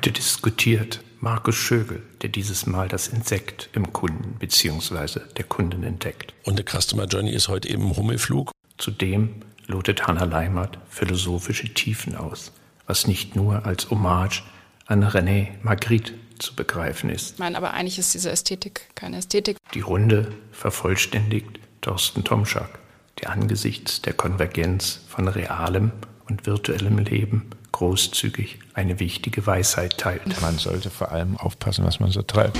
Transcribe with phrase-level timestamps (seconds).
[0.00, 5.20] Heute diskutiert Markus Schögel, der dieses Mal das Insekt im Kunden bzw.
[5.36, 6.32] der Kunden entdeckt.
[6.44, 8.50] Und der Customer Journey ist heute eben Hummelflug.
[8.78, 12.50] Zudem lotet Hannah Leimert philosophische Tiefen aus,
[12.86, 14.42] was nicht nur als Hommage
[14.86, 17.32] an René Magritte zu begreifen ist.
[17.34, 19.58] Ich meine, aber eigentlich ist diese Ästhetik keine Ästhetik.
[19.74, 22.78] Die Runde vervollständigt Thorsten Tomschak,
[23.20, 25.92] der angesichts der Konvergenz von realem
[26.26, 30.40] und virtuellem Leben großzügig eine wichtige Weisheit teilt.
[30.40, 32.58] Man sollte vor allem aufpassen, was man so treibt.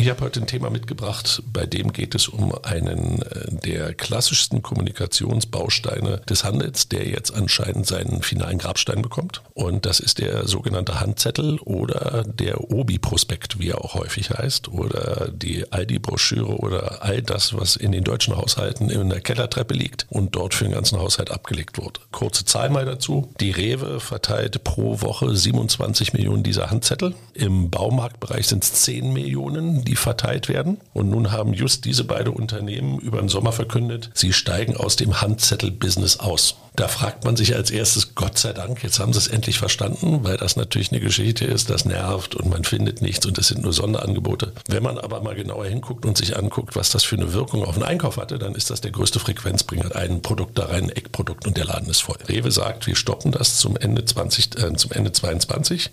[0.00, 4.62] Ich habe heute ein Thema mitgebracht, bei dem geht es um einen äh, der klassischsten
[4.62, 9.42] Kommunikationsbausteine des Handels, der jetzt anscheinend seinen finalen Grabstein bekommt.
[9.52, 15.28] Und das ist der sogenannte Handzettel oder der Obi-Prospekt, wie er auch häufig heißt, oder
[15.34, 20.34] die Aldi-Broschüre oder all das, was in den deutschen Haushalten in der Kellertreppe liegt und
[20.34, 22.00] dort für den ganzen Haushalt abgelegt wird.
[22.10, 23.34] Kurze Zahl mal dazu.
[23.38, 27.14] Die Rewe verteilt pro Woche 27 Millionen dieser Handzettel.
[27.34, 30.78] Im Baumarktbereich sind es 10 Millionen die verteilt werden.
[30.92, 35.20] Und nun haben just diese beiden Unternehmen über den Sommer verkündet, sie steigen aus dem
[35.20, 36.56] Handzettel-Business aus.
[36.80, 40.20] Da fragt man sich als erstes, Gott sei Dank, jetzt haben sie es endlich verstanden,
[40.24, 43.62] weil das natürlich eine Geschichte ist, das nervt und man findet nichts und es sind
[43.62, 44.54] nur Sonderangebote.
[44.66, 47.74] Wenn man aber mal genauer hinguckt und sich anguckt, was das für eine Wirkung auf
[47.74, 49.94] den Einkauf hatte, dann ist das der größte Frequenzbringer.
[49.94, 52.16] Ein Produkt da rein, ein Eckprodukt und der Laden ist voll.
[52.26, 55.90] Rewe sagt, wir stoppen das zum Ende 20, äh, zum Ende 22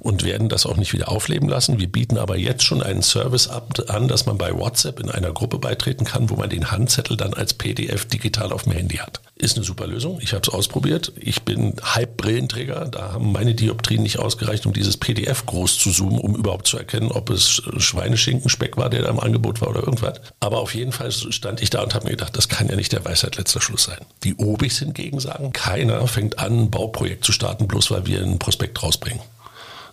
[0.00, 1.78] und werden das auch nicht wieder aufleben lassen.
[1.78, 5.60] Wir bieten aber jetzt schon einen Service an, dass man bei WhatsApp in einer Gruppe
[5.60, 9.20] beitreten kann, wo man den Handzettel dann als PDF digital auf dem Handy hat.
[9.40, 10.18] Ist eine super Lösung.
[10.20, 11.12] Ich habe es ausprobiert.
[11.16, 12.86] Ich bin halb Brillenträger.
[12.86, 16.76] Da haben meine Dioptrien nicht ausgereicht, um dieses PDF groß zu zoomen, um überhaupt zu
[16.76, 20.20] erkennen, ob es Schweineschinkenspeck war, der da im Angebot war oder irgendwas.
[20.40, 22.92] Aber auf jeden Fall stand ich da und habe mir gedacht, das kann ja nicht
[22.92, 24.04] der Weisheit letzter Schluss sein.
[24.24, 28.38] Die Obis hingegen sagen, keiner fängt an, ein Bauprojekt zu starten, bloß weil wir ein
[28.38, 29.22] Prospekt rausbringen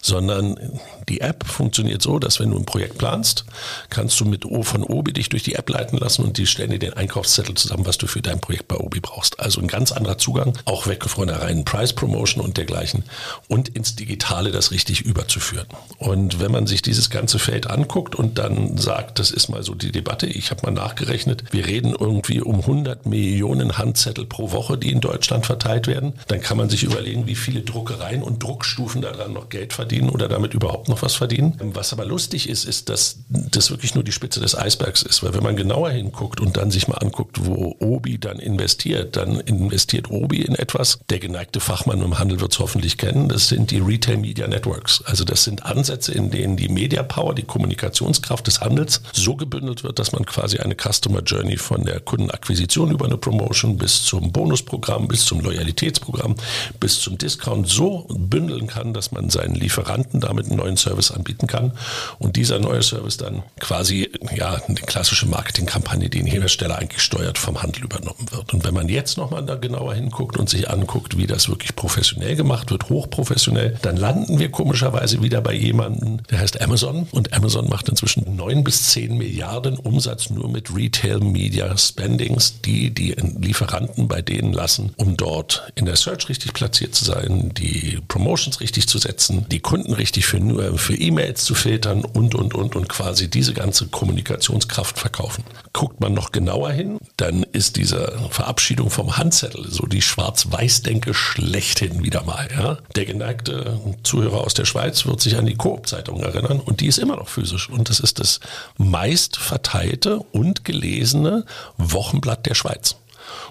[0.02, 3.46] sondern die App funktioniert so, dass wenn du ein Projekt planst,
[3.90, 6.72] kannst du mit O von Obi dich durch die App leiten lassen und die stellen
[6.72, 9.40] dir den Einkaufszettel zusammen, was du für dein Projekt bei Obi brauchst.
[9.40, 13.04] Also ein ganz anderer Zugang, auch weg von der reinen Price Promotion und dergleichen
[13.48, 15.68] und ins Digitale das richtig überzuführen.
[15.98, 19.76] Und wenn man sich dieses ganze Feld anguckt und dann sagt, das ist mal so
[19.76, 24.78] die Debatte, ich habe mal nachgerechnet, wir reden irgendwie um 100 Millionen Handzettel pro Woche,
[24.78, 29.02] die in Deutschland verteilt werden, dann kann man sich überlegen, wie viele Druckereien und Druckstufen
[29.02, 31.56] daran noch Geld verdienen verdienen oder damit überhaupt noch was verdienen.
[31.74, 35.24] Was aber lustig ist, ist, dass das wirklich nur die Spitze des Eisbergs ist.
[35.24, 39.40] Weil wenn man genauer hinguckt und dann sich mal anguckt, wo Obi dann investiert, dann
[39.40, 41.00] investiert Obi in etwas.
[41.10, 43.30] Der geneigte Fachmann im Handel wird es hoffentlich kennen.
[43.30, 45.02] Das sind die Retail Media Networks.
[45.06, 49.86] Also das sind Ansätze, in denen die Media Power, die Kommunikationskraft des Handels so gebündelt
[49.86, 54.34] wird, dass man quasi eine Customer Journey von der Kundenakquisition über eine Promotion bis zum
[54.34, 56.36] Bonusprogramm, bis zum Loyalitätsprogramm,
[56.82, 61.12] bis zum Discount so bündeln kann, dass man seinen Liefer Lieferanten damit einen neuen Service
[61.12, 61.72] anbieten kann
[62.20, 67.38] und dieser neue Service dann quasi ja eine klassische Marketingkampagne, die ein Hersteller eigentlich steuert,
[67.38, 68.54] vom Handel übernommen wird.
[68.54, 72.36] Und wenn man jetzt nochmal da genauer hinguckt und sich anguckt, wie das wirklich professionell
[72.36, 77.70] gemacht wird, hochprofessionell, dann landen wir komischerweise wieder bei jemandem, der heißt Amazon und Amazon
[77.70, 84.08] macht inzwischen neun bis zehn Milliarden Umsatz nur mit Retail Media Spendings, die die Lieferanten
[84.08, 88.88] bei denen lassen, um dort in der Search richtig platziert zu sein, die Promotions richtig
[88.88, 93.30] zu setzen, die Kunden richtig für, für E-Mails zu filtern und, und, und, und quasi
[93.30, 95.44] diese ganze Kommunikationskraft verkaufen.
[95.74, 102.02] Guckt man noch genauer hin, dann ist diese Verabschiedung vom Handzettel so die Schwarz-Weiß-Denke schlechthin
[102.02, 102.48] wieder mal.
[102.58, 102.78] Ja?
[102.96, 106.98] Der geneigte Zuhörer aus der Schweiz wird sich an die Coop-Zeitung erinnern und die ist
[106.98, 108.40] immer noch physisch und das ist das
[108.78, 111.44] meist verteilte und gelesene
[111.78, 112.96] Wochenblatt der Schweiz.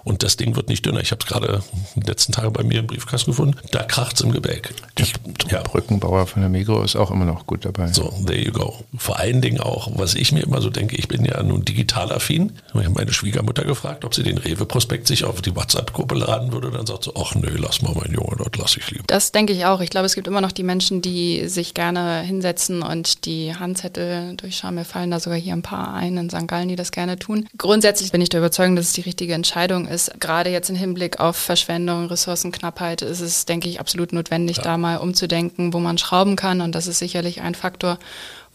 [0.07, 1.01] Und das Ding wird nicht dünner.
[1.01, 1.65] Ich habe es gerade
[1.97, 3.59] die letzten Tage bei mir im Briefkasten gefunden.
[3.73, 4.73] Da kracht es im Gebälk.
[4.97, 5.15] Ich,
[5.51, 5.63] ja.
[5.65, 7.89] Brückenbauer von der Migro ist auch immer noch gut dabei.
[7.89, 8.85] So, there you go.
[8.97, 12.13] Vor allen Dingen auch, was ich mir immer so denke, ich bin ja nun digital
[12.13, 12.53] affin.
[12.69, 16.71] Ich habe meine Schwiegermutter gefragt, ob sie den Rewe-Prospekt sich auf die WhatsApp-Gruppe laden würde.
[16.71, 19.05] Dann sagt sie, ach nö, lass mal mein Junge, dort lasse ich lieber.
[19.09, 19.81] Das denke ich auch.
[19.81, 24.37] Ich glaube, es gibt immer noch die Menschen, die sich gerne hinsetzen und die Handzettel
[24.37, 24.77] durchschauen.
[24.77, 26.47] Mir fallen da sogar hier ein paar ein in St.
[26.47, 27.49] Gallen, die das gerne tun.
[27.59, 29.96] Grundsätzlich bin ich der Überzeugung, dass es die richtige Entscheidung ist.
[30.21, 34.63] Gerade jetzt im Hinblick auf Verschwendung, Ressourcenknappheit ist es, denke ich, absolut notwendig, ja.
[34.63, 36.61] da mal umzudenken, wo man schrauben kann.
[36.61, 37.99] Und das ist sicherlich ein Faktor,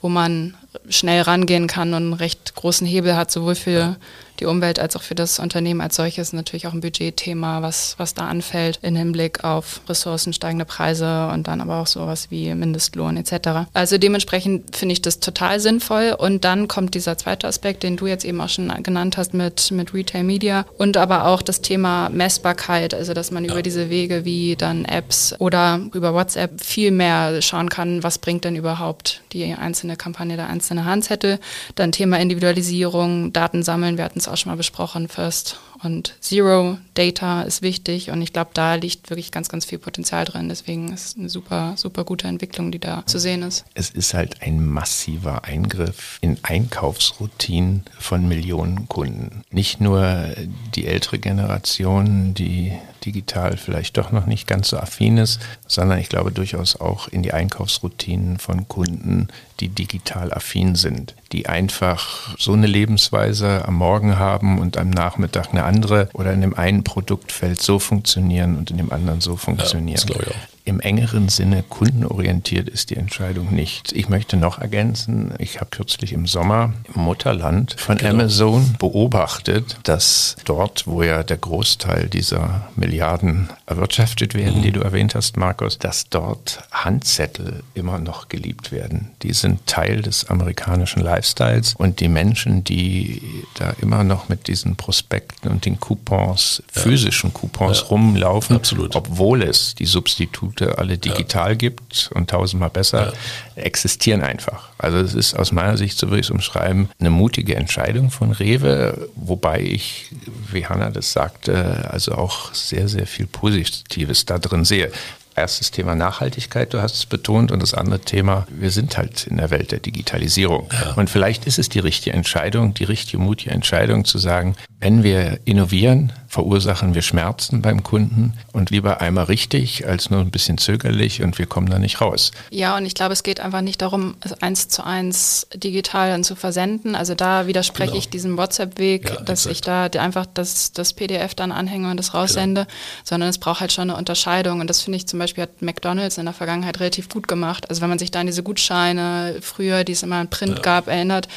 [0.01, 0.55] wo man
[0.89, 3.97] schnell rangehen kann und einen recht großen Hebel hat, sowohl für
[4.41, 8.13] die Umwelt als auch für das Unternehmen als solches natürlich auch ein Budgetthema, was, was
[8.13, 13.17] da anfällt im Hinblick auf Ressourcen, steigende Preise und dann aber auch sowas wie Mindestlohn
[13.17, 13.69] etc.
[13.73, 16.15] Also dementsprechend finde ich das total sinnvoll.
[16.17, 19.71] Und dann kommt dieser zweite Aspekt, den du jetzt eben auch schon genannt hast mit,
[19.71, 23.51] mit Retail Media und aber auch das Thema Messbarkeit, also dass man ja.
[23.51, 28.43] über diese Wege wie dann Apps oder über WhatsApp viel mehr schauen kann, was bringt
[28.43, 31.39] denn überhaupt die einzelne Kampagne, der einzelne Handzettel.
[31.75, 36.77] Dann Thema Individualisierung, Daten sammeln, wir hatten es auch schon mal besprochen, First und Zero
[36.93, 40.49] Data ist wichtig und ich glaube, da liegt wirklich ganz, ganz viel Potenzial drin.
[40.49, 43.65] Deswegen ist es eine super, super gute Entwicklung, die da zu sehen ist.
[43.73, 49.43] Es ist halt ein massiver Eingriff in Einkaufsroutinen von Millionen Kunden.
[49.51, 50.35] Nicht nur
[50.75, 52.73] die ältere Generation, die
[53.05, 57.23] digital vielleicht doch noch nicht ganz so affin ist, sondern ich glaube durchaus auch in
[57.23, 59.27] die Einkaufsroutinen von Kunden,
[59.59, 65.49] die digital affin sind, die einfach so eine Lebensweise am Morgen haben und am Nachmittag
[65.51, 70.05] eine andere oder in dem einen Produktfeld so funktionieren und in dem anderen so funktionieren.
[70.07, 70.31] Ja,
[70.63, 73.91] im engeren Sinne kundenorientiert ist die Entscheidung nicht.
[73.93, 78.11] Ich möchte noch ergänzen, ich habe kürzlich im Sommer im Mutterland von genau.
[78.11, 84.63] Amazon beobachtet, dass dort, wo ja der Großteil dieser Milliarden erwirtschaftet werden, mhm.
[84.63, 89.11] die du erwähnt hast, Markus, dass dort Handzettel immer noch geliebt werden.
[89.23, 93.21] Die sind Teil des amerikanischen Lifestyles und die Menschen, die
[93.55, 96.81] da immer noch mit diesen Prospekten und den Coupons, ja.
[96.81, 97.87] physischen Coupons ja.
[97.87, 98.95] rumlaufen, Absolut.
[98.95, 101.55] obwohl es die Substitute Produkte alle digital ja.
[101.55, 103.13] gibt und tausendmal besser,
[103.55, 103.63] ja.
[103.63, 104.69] existieren einfach.
[104.77, 108.31] Also es ist aus meiner Sicht, so würde ich es umschreiben, eine mutige Entscheidung von
[108.31, 110.11] Rewe, wobei ich,
[110.51, 114.91] wie Hanna das sagte, also auch sehr, sehr viel Positives da drin sehe
[115.33, 119.37] erstes Thema Nachhaltigkeit, du hast es betont, und das andere Thema, wir sind halt in
[119.37, 120.69] der Welt der Digitalisierung.
[120.71, 120.93] Ja.
[120.95, 125.39] Und vielleicht ist es die richtige Entscheidung, die richtige mutige Entscheidung zu sagen, wenn wir
[125.45, 131.21] innovieren, verursachen wir Schmerzen beim Kunden und lieber einmal richtig als nur ein bisschen zögerlich
[131.21, 132.31] und wir kommen da nicht raus.
[132.51, 136.37] Ja, und ich glaube, es geht einfach nicht darum, eins zu eins digital dann zu
[136.37, 136.95] versenden.
[136.95, 137.99] Also da widerspreche genau.
[137.99, 139.91] ich diesem WhatsApp-Weg, ja, dass exakt.
[139.91, 142.77] ich da einfach das, das PDF dann anhänge und das raussende, genau.
[143.03, 144.61] sondern es braucht halt schon eine Unterscheidung.
[144.61, 147.69] Und das finde ich zum Beispiel hat McDonalds in der Vergangenheit relativ gut gemacht.
[147.69, 150.61] Also wenn man sich da an diese Gutscheine früher, die es immer in Print ja.
[150.61, 151.27] gab, erinnert.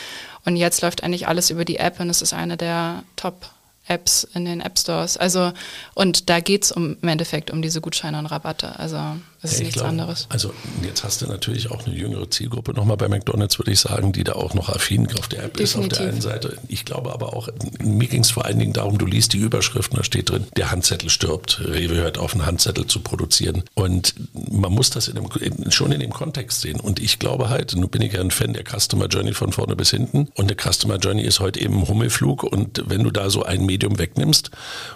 [0.45, 3.51] Und jetzt läuft eigentlich alles über die App und es ist eine der Top
[3.87, 5.17] Apps in den App Stores.
[5.17, 5.53] Also,
[5.95, 8.79] und da geht es um, im Endeffekt um diese Gutscheine und Rabatte.
[8.79, 8.99] Also,
[9.45, 10.27] das ist ja, nichts glaub, anderes.
[10.31, 14.11] Also, jetzt hast du natürlich auch eine jüngere Zielgruppe nochmal bei McDonalds, würde ich sagen,
[14.11, 15.63] die da auch noch affin auf der App Definitiv.
[15.63, 16.57] ist auf der einen Seite.
[16.69, 19.99] Ich glaube aber auch, mir ging es vor allen Dingen darum, du liest die Überschriften,
[19.99, 21.61] da steht drin, der Handzettel stirbt.
[21.63, 23.65] Rewe hört auf, einen Handzettel zu produzieren.
[23.75, 24.15] Und
[24.51, 26.81] man muss das in dem, in, schon in dem Kontext sehen.
[26.81, 29.77] Und ich glaube halt, nun bin ich ja ein Fan der Customer Journey von vorne
[29.77, 30.29] bis hinten.
[30.37, 32.45] Und der Customer Journey ist heute eben ein Hummelflug.
[32.45, 34.53] Und wenn du da so ein Medium wegnimmst,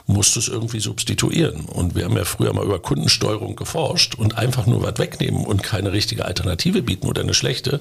[0.06, 1.66] musst du es irgendwie substituieren.
[1.66, 5.62] Und wir haben ja früher mal über Kundensteuerung geforscht und einfach nur was wegnehmen und
[5.62, 7.80] keine richtige Alternative bieten oder eine schlechte,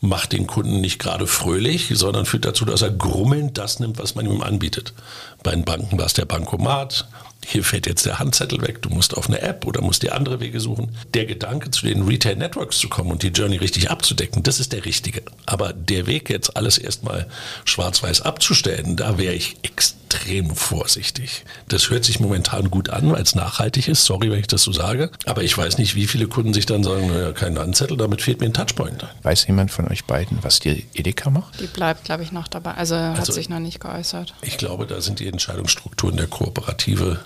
[0.00, 4.14] macht den Kunden nicht gerade fröhlich, sondern führt dazu, dass er grummelnd das nimmt, was
[4.14, 4.92] man ihm anbietet.
[5.42, 7.06] Bei den Banken war es der Bankomat,
[7.46, 10.40] hier fällt jetzt der Handzettel weg, du musst auf eine App oder musst dir andere
[10.40, 10.96] Wege suchen.
[11.12, 14.72] Der Gedanke, zu den Retail Networks zu kommen und die Journey richtig abzudecken, das ist
[14.72, 15.22] der richtige.
[15.46, 17.26] Aber der Weg, jetzt alles erstmal
[17.64, 21.44] schwarz-weiß abzustellen, da wäre ich extrem vorsichtig.
[21.68, 24.04] Das hört sich momentan gut an, weil es nachhaltig ist.
[24.04, 25.10] Sorry, wenn ich das so sage.
[25.26, 28.40] Aber ich weiß nicht, wie viele Kunden sich dann sagen, naja, kein Handzettel, damit fehlt
[28.40, 29.06] mir ein Touchpoint.
[29.22, 31.60] Weiß jemand von euch beiden, was die Edeka macht?
[31.60, 32.72] Die bleibt, glaube ich, noch dabei.
[32.72, 34.34] Also, also hat sich noch nicht geäußert.
[34.42, 37.20] Ich glaube, da sind die Entscheidungsstrukturen der Kooperative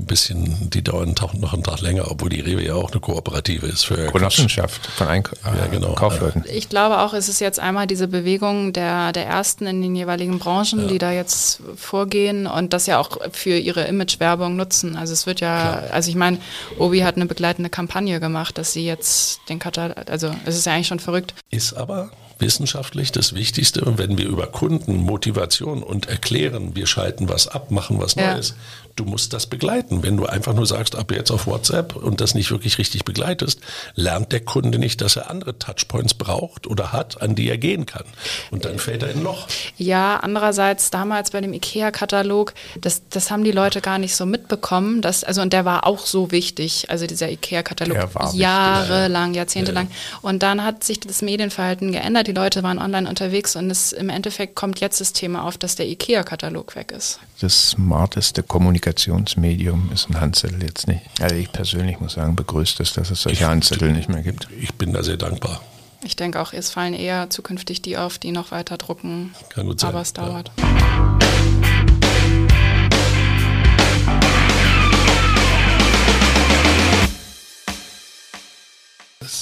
[0.00, 3.66] ein bisschen, die dauern noch einen Tag länger, obwohl die Rewe ja auch eine Kooperative
[3.66, 5.94] ist für Genossenschaft von Eink ja, genau.
[5.94, 6.44] Kaufleuten.
[6.52, 10.38] Ich glaube auch, es ist jetzt einmal diese Bewegung der, der Ersten in den jeweiligen
[10.38, 10.86] Branchen, ja.
[10.86, 14.96] die da jetzt vorgehen und das ja auch für ihre Imagewerbung nutzen.
[14.96, 15.92] Also es wird ja, Klar.
[15.92, 16.38] also ich meine,
[16.78, 20.72] Obi hat eine begleitende Kampagne gemacht, dass sie jetzt den Katalog, also es ist ja
[20.72, 21.34] eigentlich schon verrückt.
[21.50, 22.10] Ist aber
[22.40, 28.00] wissenschaftlich das Wichtigste, wenn wir über Kunden, Motivation und erklären, wir schalten was ab, machen
[28.00, 28.54] was Neues, ja
[29.00, 30.02] du musst das begleiten.
[30.02, 33.60] Wenn du einfach nur sagst, ab jetzt auf WhatsApp und das nicht wirklich richtig begleitest,
[33.94, 37.86] lernt der Kunde nicht, dass er andere Touchpoints braucht oder hat, an die er gehen
[37.86, 38.04] kann.
[38.50, 39.48] Und dann fällt er in ein Loch.
[39.76, 45.00] Ja, andererseits damals bei dem IKEA-Katalog, das, das haben die Leute gar nicht so mitbekommen.
[45.00, 49.88] Dass, also, und der war auch so wichtig, also dieser IKEA-Katalog, jahrelang, jahrzehntelang.
[49.88, 50.18] Ja.
[50.22, 52.28] Und dann hat sich das Medienverhalten geändert.
[52.30, 55.74] Die Leute waren online unterwegs und es, im Endeffekt kommt jetzt das Thema auf, dass
[55.74, 57.18] der IKEA-Katalog weg ist.
[57.40, 61.00] Das smarteste Kommunikation Kommunikationsmedium ist ein Handzettel jetzt nicht.
[61.20, 64.46] Also ich persönlich muss sagen, begrüßt es, dass es solche Handzettel nicht mehr gibt.
[64.60, 65.60] Ich bin da sehr dankbar.
[66.04, 69.34] Ich denke auch, es fallen eher zukünftig die auf, die noch weiter drucken.
[69.48, 69.90] Kann gut sein.
[69.90, 70.52] Aber es dauert.
[70.56, 71.59] Ja.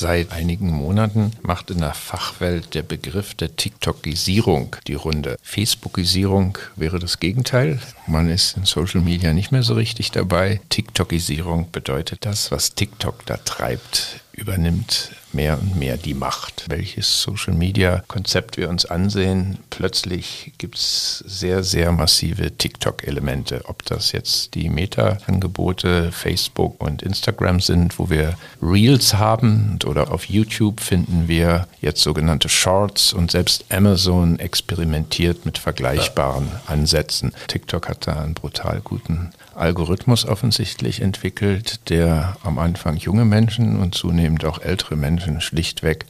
[0.00, 5.36] Seit einigen Monaten macht in der Fachwelt der Begriff der TikTokisierung die Runde.
[5.42, 7.80] Facebookisierung wäre das Gegenteil.
[8.06, 10.60] Man ist in Social Media nicht mehr so richtig dabei.
[10.68, 16.64] TikTokisierung bedeutet das, was TikTok da treibt, übernimmt mehr und mehr die Macht.
[16.68, 23.62] Welches Social-Media-Konzept wir uns ansehen, plötzlich gibt es sehr, sehr massive TikTok-Elemente.
[23.66, 30.24] Ob das jetzt die Meta-Angebote Facebook und Instagram sind, wo wir Reels haben oder auf
[30.24, 37.32] YouTube finden wir jetzt sogenannte Shorts und selbst Amazon experimentiert mit vergleichbaren Ansätzen.
[37.48, 43.94] TikTok hat da einen brutal guten Algorithmus offensichtlich entwickelt, der am Anfang junge Menschen und
[43.94, 46.06] zunehmend auch ältere Menschen schlichtweg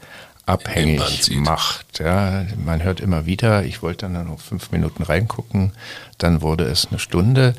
[0.48, 1.98] abhängig macht.
[1.98, 5.72] Ja, man hört immer wieder, ich wollte dann noch fünf Minuten reingucken,
[6.16, 7.54] dann wurde es eine Stunde.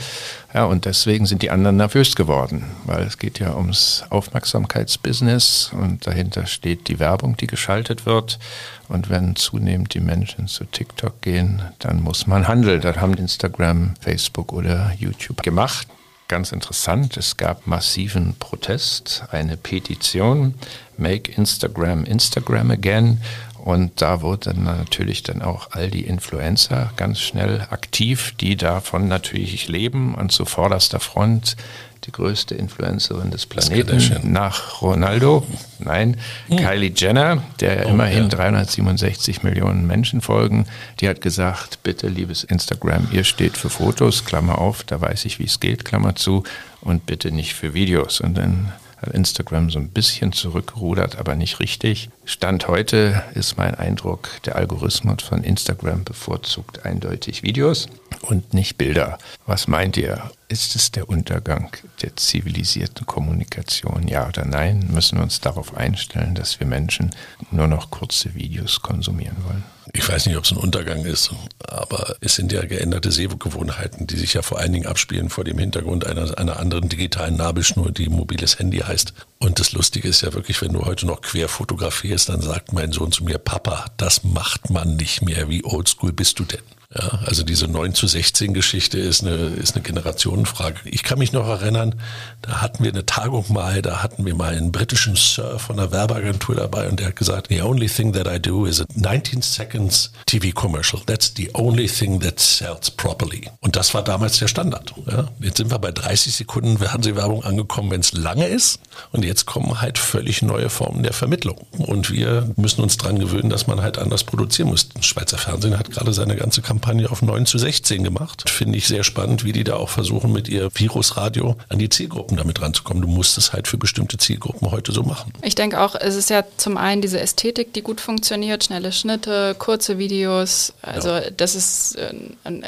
[0.53, 6.07] Ja, und deswegen sind die anderen nervös geworden, weil es geht ja ums Aufmerksamkeitsbusiness und
[6.07, 8.39] dahinter steht die Werbung, die geschaltet wird.
[8.87, 12.81] Und wenn zunehmend die Menschen zu TikTok gehen, dann muss man handeln.
[12.81, 15.87] Das haben Instagram, Facebook oder YouTube gemacht
[16.29, 17.17] ganz interessant.
[17.17, 20.53] Es gab massiven Protest, eine Petition,
[20.99, 23.21] Make Instagram Instagram Again.
[23.63, 29.67] Und da wurden natürlich dann auch all die Influencer ganz schnell aktiv, die davon natürlich
[29.67, 31.57] leben und zu vorderster Front
[32.05, 35.45] die größte Influencerin des Planeten nach Ronaldo.
[35.79, 36.57] Nein, hm.
[36.57, 38.29] Kylie Jenner, der oh, immerhin ja.
[38.29, 40.65] 367 Millionen Menschen folgen,
[40.99, 45.39] die hat gesagt, bitte liebes Instagram, ihr steht für Fotos, Klammer auf, da weiß ich,
[45.39, 46.43] wie es geht, Klammer zu,
[46.81, 48.21] und bitte nicht für Videos.
[48.21, 48.71] Und dann
[49.13, 52.09] Instagram so ein bisschen zurückgerudert, aber nicht richtig.
[52.25, 57.87] Stand heute ist mein Eindruck, der Algorithmus von Instagram bevorzugt eindeutig Videos
[58.21, 59.17] und nicht Bilder.
[59.45, 60.31] Was meint ihr?
[60.47, 61.69] Ist es der Untergang
[62.01, 64.07] der zivilisierten Kommunikation?
[64.07, 64.89] Ja oder nein?
[64.91, 67.11] Müssen wir uns darauf einstellen, dass wir Menschen
[67.51, 69.63] nur noch kurze Videos konsumieren wollen?
[69.93, 71.31] Ich weiß nicht, ob es ein Untergang ist,
[71.67, 75.57] aber es sind ja geänderte Sehgewohnheiten, die sich ja vor allen Dingen abspielen vor dem
[75.57, 79.13] Hintergrund einer, einer anderen digitalen Nabelschnur, die mobiles Handy heißt.
[79.39, 82.91] Und das Lustige ist ja wirklich, wenn du heute noch quer fotografierst, dann sagt mein
[82.91, 85.49] Sohn zu mir, Papa, das macht man nicht mehr.
[85.49, 86.61] Wie oldschool bist du denn?
[86.91, 90.79] Ja, also diese 9 zu 16 Geschichte ist eine, ist eine Generationenfrage.
[90.85, 91.93] Ich kann mich noch erinnern,
[92.41, 95.91] da hatten wir eine Tagung mal, da hatten wir mal einen britischen Sir von einer
[95.91, 99.43] Werbeagentur dabei und der hat gesagt, the only thing that I do is a 19
[99.43, 100.99] seconds TV commercial.
[101.05, 103.47] That's the only thing that sells properly.
[103.59, 104.91] Und das war damals der Standard.
[105.05, 108.79] Ja, jetzt sind wir bei 30 Sekunden Fernsehwerbung angekommen, wenn es lange ist.
[109.11, 111.67] Und jetzt kommen halt völlig neue Formen der Vermittlung.
[111.77, 114.89] Und wir müssen uns dran gewöhnen, dass man halt anders produzieren muss.
[114.89, 118.49] Das Schweizer Fernsehen hat gerade seine ganze Kampagne Kampagne auf 9 zu 16 gemacht.
[118.49, 122.37] Finde ich sehr spannend, wie die da auch versuchen, mit ihr Virusradio an die Zielgruppen
[122.37, 123.01] damit ranzukommen.
[123.01, 125.33] Du musst es halt für bestimmte Zielgruppen heute so machen.
[125.41, 129.55] Ich denke auch, es ist ja zum einen diese Ästhetik, die gut funktioniert, schnelle Schnitte,
[129.59, 130.71] kurze Videos.
[130.81, 131.29] Also ja.
[131.31, 132.13] das ist, äh,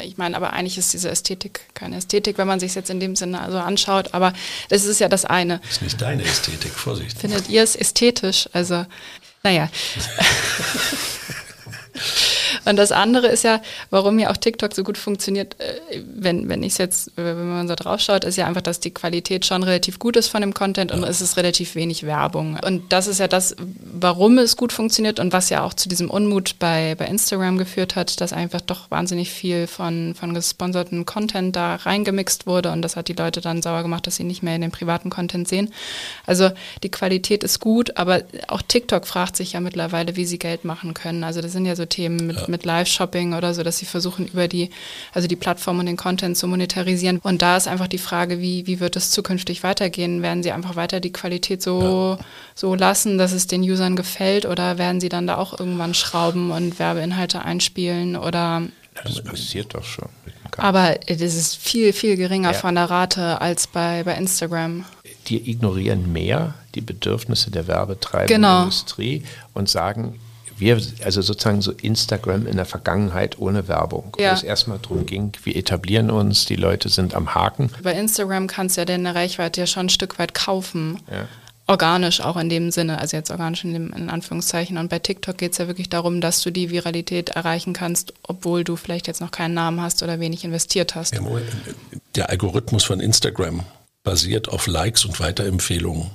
[0.04, 3.16] ich meine, aber eigentlich ist diese Ästhetik keine Ästhetik, wenn man sich jetzt in dem
[3.16, 4.14] Sinne also anschaut.
[4.14, 4.34] Aber
[4.68, 5.60] das ist ja das eine.
[5.60, 7.18] Das ist nicht deine Ästhetik, Vorsicht.
[7.18, 8.50] Findet ihr es ästhetisch?
[8.52, 8.86] Also,
[9.42, 9.70] naja.
[12.66, 16.64] Und das andere ist ja, warum ja auch TikTok so gut funktioniert, äh, wenn, wenn
[16.64, 19.64] ich es jetzt, wenn man so drauf schaut, ist ja einfach, dass die Qualität schon
[19.64, 22.60] relativ gut ist von dem Content und es ist relativ wenig Werbung.
[22.66, 26.10] Und das ist ja das, warum es gut funktioniert und was ja auch zu diesem
[26.10, 31.56] Unmut bei, bei Instagram geführt hat, dass einfach doch wahnsinnig viel von, von gesponserten Content
[31.56, 34.56] da reingemixt wurde und das hat die Leute dann sauer gemacht, dass sie nicht mehr
[34.56, 35.74] in den privaten Content sehen.
[36.26, 36.52] Also
[36.84, 40.94] die Qualität ist gut, aber auch TikTok fragt sich ja mittlerweile, wie sie Geld machen
[40.94, 41.24] können.
[41.24, 44.28] Also das sind ja so Themen mit, ja mit Live-Shopping oder so, dass sie versuchen,
[44.28, 44.70] über die,
[45.14, 47.20] also die Plattform und den Content zu monetarisieren.
[47.20, 50.22] Und da ist einfach die Frage, wie, wie wird es zukünftig weitergehen?
[50.22, 52.26] Werden sie einfach weiter die Qualität so, ja.
[52.54, 56.52] so lassen, dass es den Usern gefällt oder werden sie dann da auch irgendwann schrauben
[56.52, 58.64] und Werbeinhalte einspielen oder
[59.04, 60.10] das passiert doch schon.
[60.58, 62.58] Aber das ist viel, viel geringer ja.
[62.58, 64.86] von der Rate als bei, bei Instagram.
[65.28, 68.64] Die ignorieren mehr die Bedürfnisse der werbetreibenden genau.
[68.64, 70.20] Industrie und sagen,
[70.62, 74.30] wir, also sozusagen so Instagram in der Vergangenheit ohne Werbung, ja.
[74.30, 77.70] wo es erstmal darum ging, wir etablieren uns, die Leute sind am Haken.
[77.84, 81.00] Bei Instagram kannst du ja deine Reichweite ja schon ein Stück weit kaufen.
[81.12, 81.28] Ja.
[81.68, 84.78] Organisch auch in dem Sinne, also jetzt organisch in, dem, in Anführungszeichen.
[84.78, 88.64] Und bei TikTok geht es ja wirklich darum, dass du die Viralität erreichen kannst, obwohl
[88.64, 91.16] du vielleicht jetzt noch keinen Namen hast oder wenig investiert hast.
[92.16, 93.64] Der Algorithmus von Instagram
[94.04, 96.12] basiert auf Likes und Weiterempfehlungen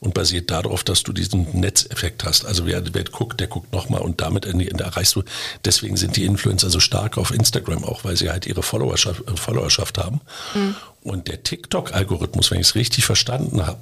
[0.00, 2.44] und basiert darauf, dass du diesen Netzeffekt hast.
[2.44, 5.22] Also wer, wer guckt, der guckt nochmal und damit erreichst du.
[5.64, 9.98] Deswegen sind die Influencer so stark auf Instagram auch, weil sie halt ihre Followerschaft, Followerschaft
[9.98, 10.20] haben.
[10.54, 10.76] Mhm.
[11.02, 13.80] Und der TikTok-Algorithmus, wenn ich es richtig verstanden habe,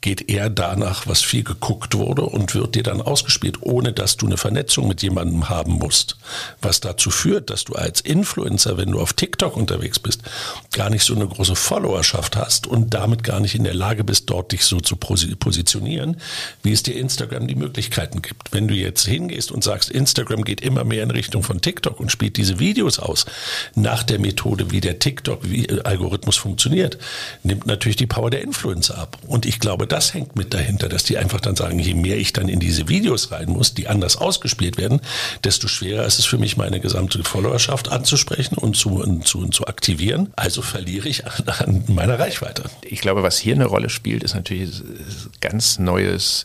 [0.00, 4.26] geht eher danach, was viel geguckt wurde und wird dir dann ausgespielt, ohne dass du
[4.26, 6.16] eine Vernetzung mit jemandem haben musst.
[6.62, 10.22] Was dazu führt, dass du als Influencer, wenn du auf TikTok unterwegs bist,
[10.72, 14.30] gar nicht so eine große Followerschaft hast und damit gar nicht in der Lage bist,
[14.30, 16.16] dort dich so zu positionieren,
[16.62, 18.52] wie es dir Instagram die Möglichkeiten gibt.
[18.52, 22.10] Wenn du jetzt hingehst und sagst, Instagram geht immer mehr in Richtung von TikTok und
[22.10, 23.26] spielt diese Videos aus,
[23.74, 26.98] nach der Methode, wie der TikTok-Algorithmus funktioniert,
[27.42, 29.18] nimmt natürlich die Power der Influencer ab.
[29.26, 32.32] Und ich glaube, das hängt mit dahinter, dass die einfach dann sagen, je mehr ich
[32.32, 35.00] dann in diese Videos rein muss, die anders ausgespielt werden,
[35.44, 39.54] desto schwerer ist es für mich, meine gesamte Followerschaft anzusprechen und zu, und zu, und
[39.54, 40.32] zu aktivieren.
[40.36, 42.64] Also verliere ich an, an meiner Reichweite.
[42.82, 46.44] Ich glaube, was hier eine Rolle spielt, ist natürlich ein ganz neues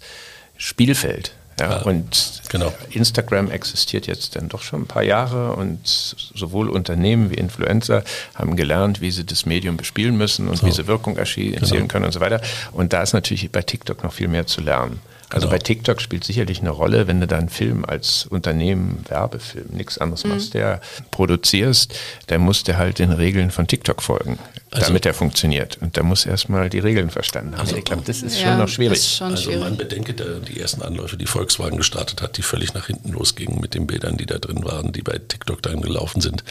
[0.57, 1.31] Spielfeld.
[1.59, 2.73] Ja, und genau.
[2.89, 8.57] Instagram existiert jetzt dann doch schon ein paar Jahre und sowohl Unternehmen wie Influencer haben
[8.57, 10.67] gelernt, wie sie das Medium bespielen müssen und so.
[10.67, 11.85] wie sie Wirkung erzielen genau.
[11.87, 12.41] können und so weiter.
[12.73, 14.99] Und da ist natürlich bei TikTok noch viel mehr zu lernen.
[15.29, 15.57] Also genau.
[15.57, 20.23] bei TikTok spielt sicherlich eine Rolle, wenn du dann Film als Unternehmen, Werbefilm, nichts anderes
[20.23, 20.31] mhm.
[20.31, 20.81] machst, der
[21.11, 21.97] produzierst,
[22.27, 24.37] dann muss der halt den Regeln von TikTok folgen,
[24.75, 25.77] also, damit er funktioniert.
[25.81, 27.61] Und da muss erstmal die Regeln verstanden haben.
[27.61, 29.15] Also, ich glaube, das ist ja, schon noch schwierig.
[29.17, 29.59] Schon also schwierig.
[29.61, 33.73] man bedenke die ersten Anläufe, die Volkswagen gestartet hat, die völlig nach hinten losgingen mit
[33.73, 36.43] den Bildern, die da drin waren, die bei TikTok dann gelaufen sind.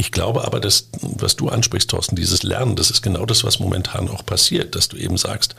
[0.00, 3.58] Ich glaube aber, dass, was du ansprichst, Thorsten, dieses Lernen, das ist genau das, was
[3.58, 5.54] momentan auch passiert, dass du eben sagst,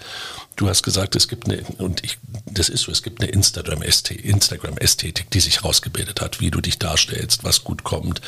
[0.55, 4.25] du hast gesagt, es gibt eine, und ich, das ist so, es gibt eine Instagram-Ästhetik,
[4.25, 4.77] Instagram
[5.31, 8.21] die sich rausgebildet hat, wie du dich darstellst, was gut kommt,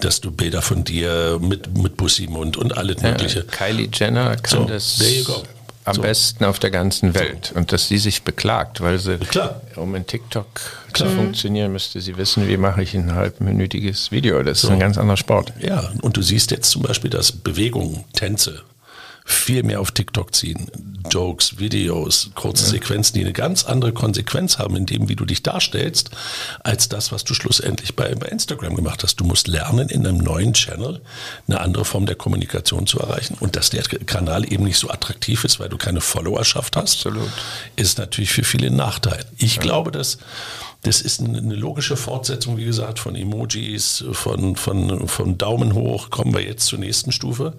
[0.00, 3.44] dass du Bilder von dir mit, mit Bussimund und alles ja, Mögliche.
[3.44, 5.02] Kylie Jenner kann so, das.
[5.86, 6.02] Am so.
[6.02, 7.52] besten auf der ganzen Welt.
[7.54, 9.62] Und dass sie sich beklagt, weil sie, Klar.
[9.76, 10.46] um in TikTok
[10.92, 11.08] Klar.
[11.08, 14.42] zu funktionieren, müsste sie wissen, wie mache ich ein halbminütiges Video.
[14.42, 14.68] Das so.
[14.68, 15.54] ist ein ganz anderer Sport.
[15.58, 18.62] Ja, und du siehst jetzt zum Beispiel, dass Bewegungen, Tänze,
[19.30, 20.70] viel mehr auf TikTok ziehen.
[21.10, 22.70] Jokes, Videos, kurze ja.
[22.70, 26.10] Sequenzen, die eine ganz andere Konsequenz haben in dem, wie du dich darstellst,
[26.62, 29.16] als das, was du schlussendlich bei, bei Instagram gemacht hast.
[29.16, 31.00] Du musst lernen, in einem neuen Channel
[31.48, 33.36] eine andere Form der Kommunikation zu erreichen.
[33.40, 37.30] Und dass der Kanal eben nicht so attraktiv ist, weil du keine Followerschaft hast, Absolut.
[37.76, 39.24] ist natürlich für viele ein Nachteil.
[39.38, 39.62] Ich ja.
[39.62, 40.18] glaube, dass
[40.82, 46.10] das ist eine logische Fortsetzung, wie gesagt, von Emojis, von, von, von Daumen hoch.
[46.10, 47.54] Kommen wir jetzt zur nächsten Stufe,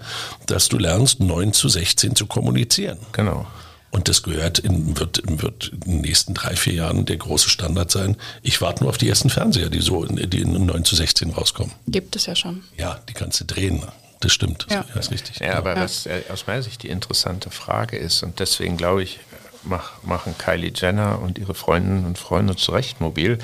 [0.47, 2.97] dass du lernst, 9 zu 16 zu kommunizieren.
[3.11, 3.45] Genau.
[3.91, 7.91] Und das gehört in, wird, wird in den nächsten drei, vier Jahren der große Standard
[7.91, 8.15] sein.
[8.41, 11.31] Ich warte nur auf die ersten Fernseher, die so in, die in 9 zu 16
[11.31, 11.73] rauskommen.
[11.87, 12.63] Gibt es ja schon.
[12.77, 13.83] Ja, die kannst du drehen.
[14.21, 14.67] Das stimmt.
[14.69, 15.39] Ja, das ist richtig.
[15.39, 15.83] Ja, aber ja.
[15.83, 19.19] was äh, aus meiner Sicht die interessante Frage ist, und deswegen glaube ich,
[19.63, 23.37] mach, machen Kylie Jenner und ihre Freundinnen und Freunde zu Recht mobil,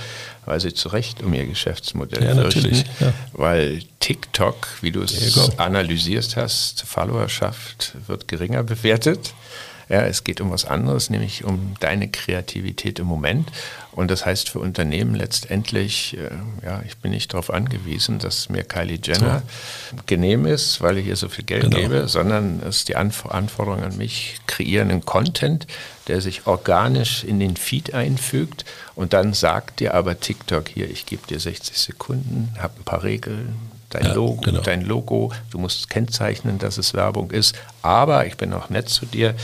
[0.46, 2.86] weil sie zu Recht um ihr Geschäftsmodell ja, natürlich.
[3.00, 3.14] Ja.
[3.34, 9.34] Weil TikTok, wie du es analysiert hast, Followerschaft wird geringer bewertet.
[9.90, 13.50] Ja, es geht um was anderes, nämlich um deine Kreativität im Moment.
[13.94, 16.30] Und das heißt für Unternehmen letztendlich, äh,
[16.66, 19.42] ja, ich bin nicht darauf angewiesen, dass mir Kylie Jenner
[19.90, 19.98] so.
[20.06, 21.78] genehm ist, weil ich ihr so viel Geld genau.
[21.78, 25.68] gebe, sondern es ist die Anforderung an mich, kreieren einen Content,
[26.08, 31.06] der sich organisch in den Feed einfügt und dann sagt dir aber TikTok hier, ich
[31.06, 33.56] gebe dir 60 Sekunden, habe ein paar Regeln,
[33.98, 34.62] dein, ja, Logo, genau.
[34.62, 39.06] dein Logo, du musst kennzeichnen, dass es Werbung ist, aber ich bin auch nett zu
[39.06, 39.36] dir,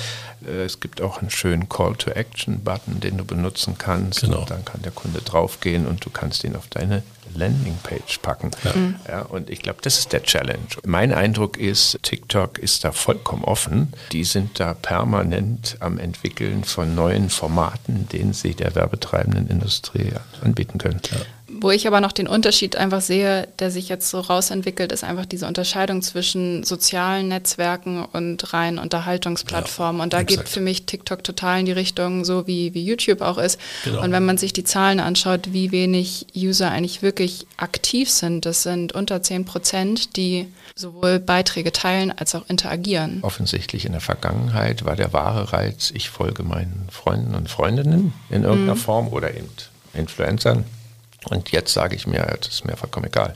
[0.46, 4.22] äh, es gibt auch einen schönen Call-to-Action-Button, den du benutzen kannst.
[4.22, 4.40] Genau.
[4.40, 7.04] Und dann kann der Kunde draufgehen und du kannst ihn auf deine
[7.36, 8.52] Landingpage packen.
[8.64, 8.76] Ja.
[8.76, 8.96] Mhm.
[9.08, 10.68] Ja, und ich glaube, das ist der Challenge.
[10.86, 13.94] Mein Eindruck ist, TikTok ist da vollkommen offen.
[14.12, 20.78] Die sind da permanent am Entwickeln von neuen Formaten, denen sie der werbetreibenden Industrie anbieten
[20.78, 21.02] können.
[21.12, 21.18] Ja.
[21.64, 25.26] Wo ich aber noch den Unterschied einfach sehe, der sich jetzt so rausentwickelt, ist einfach
[25.26, 30.00] diese Unterscheidung zwischen sozialen Netzwerken und rein Unterhaltungsplattformen.
[30.00, 30.42] Ja, und da exakt.
[30.42, 33.62] geht für mich TikTok total in die Richtung, so wie, wie YouTube auch ist.
[33.86, 34.04] Genau.
[34.04, 38.64] Und wenn man sich die Zahlen anschaut, wie wenig User eigentlich wirklich aktiv sind, das
[38.64, 43.20] sind unter 10 Prozent, die sowohl Beiträge teilen als auch interagieren.
[43.22, 48.44] Offensichtlich in der Vergangenheit war der wahre Reiz, ich folge meinen Freunden und Freundinnen in
[48.44, 48.80] irgendeiner mhm.
[48.80, 49.48] Form oder eben
[49.94, 50.66] Influencern
[51.30, 53.36] und jetzt sage ich mir, das ist mir vollkommen egal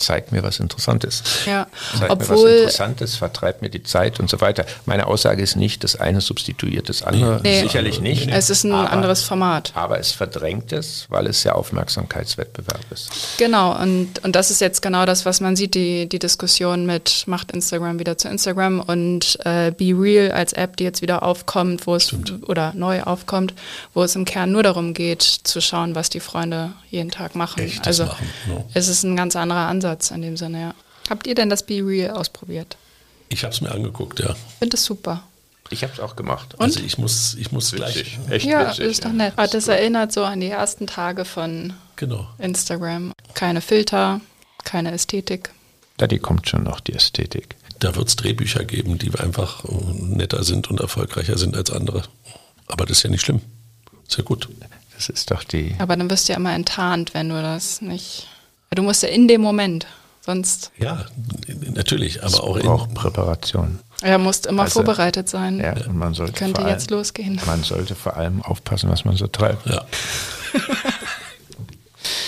[0.00, 1.22] zeig mir was Interessantes.
[1.46, 1.66] Ja,
[1.98, 4.64] zeig Obwohl, mir was Interessantes, vertreib mir die Zeit und so weiter.
[4.86, 8.28] Meine Aussage ist nicht, das eine substituiert das andere, nee, sicherlich nicht.
[8.30, 9.72] Es ist ein aber, anderes Format.
[9.74, 13.10] Aber es verdrängt es, weil es ja Aufmerksamkeitswettbewerb ist.
[13.38, 17.24] Genau, und, und das ist jetzt genau das, was man sieht, die, die Diskussion mit
[17.26, 21.86] macht Instagram wieder zu Instagram und äh, Be Real als App, die jetzt wieder aufkommt,
[21.86, 22.48] wo es Stimmt.
[22.48, 23.54] oder neu aufkommt,
[23.94, 27.60] wo es im Kern nur darum geht, zu schauen, was die Freunde jeden Tag machen.
[27.62, 28.64] Echtes also machen, no.
[28.74, 29.89] es ist ein ganz anderer Ansatz.
[29.90, 30.74] Ansatz in dem Sinne, ja.
[31.08, 32.76] Habt ihr denn das Be Real ausprobiert?
[33.28, 34.30] Ich habe es mir angeguckt, ja.
[34.30, 35.22] Ich finde es super.
[35.70, 36.54] Ich habe es auch gemacht.
[36.54, 36.62] Und?
[36.62, 38.18] Also ich muss, ich muss gleich.
[38.28, 38.86] Echt ja, witzig.
[38.86, 39.34] ist doch nett.
[39.36, 42.26] Aber das erinnert so an die ersten Tage von Genau.
[42.38, 43.12] Instagram.
[43.34, 44.20] Keine Filter,
[44.64, 45.50] keine Ästhetik.
[45.96, 47.56] Da die kommt schon noch, die Ästhetik.
[47.78, 52.02] Da wird es Drehbücher geben, die einfach netter sind und erfolgreicher sind als andere.
[52.66, 53.40] Aber das ist ja nicht schlimm.
[54.08, 54.48] Ist ja gut.
[54.96, 55.74] Das ist doch die.
[55.78, 58.26] Aber dann wirst du ja immer enttarnt, wenn du das nicht.
[58.72, 59.88] Du musst ja in dem Moment,
[60.20, 61.04] sonst Ja,
[61.74, 63.80] natürlich, aber auch in, braucht Präparation.
[64.00, 65.58] ja, musst immer Also, vorbereitet sein.
[65.58, 67.40] Ja, und man sollte Könnte vor allem, jetzt losgehen.
[67.46, 69.66] Man sollte vor allem aufpassen, was man so treibt.
[69.66, 69.84] Ja.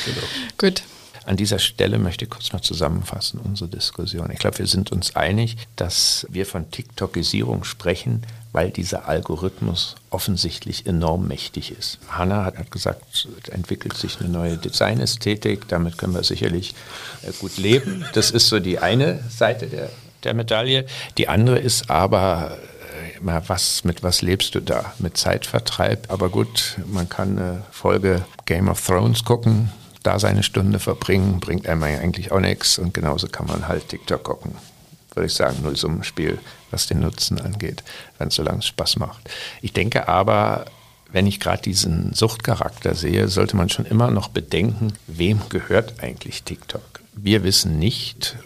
[0.05, 0.27] genau.
[0.59, 0.83] Gut.
[1.27, 4.29] An dieser Stelle möchte ich kurz mal zusammenfassen, unsere Diskussion.
[4.33, 10.87] Ich glaube, wir sind uns einig, dass wir von TikTokisierung sprechen, weil dieser Algorithmus offensichtlich
[10.87, 11.99] enorm mächtig ist.
[12.09, 16.75] Hanna hat, gesagt, es entwickelt sich eine neue Designästhetik, damit können wir sicherlich
[17.23, 18.05] äh, gut leben.
[18.12, 19.88] Das ist so die eine Seite der,
[20.23, 20.87] der Medaille.
[21.17, 22.59] Die andere ist aber
[23.25, 24.93] äh, was, mit was lebst du da?
[24.99, 26.12] Mit Zeitvertreib.
[26.12, 29.71] Aber gut, man kann eine Folge Game of Thrones gucken,
[30.03, 32.79] da seine Stunde verbringen, bringt einem eigentlich auch nichts.
[32.79, 34.57] Und genauso kann man halt TikTok gucken.
[35.14, 36.38] Würde ich sagen, null Summenspiel,
[36.70, 37.83] was den Nutzen angeht,
[38.18, 39.29] wenn es so lange Spaß macht.
[39.61, 40.66] Ich denke aber,
[41.12, 46.42] wenn ich gerade diesen Suchtcharakter sehe, sollte man schon immer noch bedenken, wem gehört eigentlich
[46.42, 47.03] TikTok?
[47.14, 48.37] Wir wissen nicht,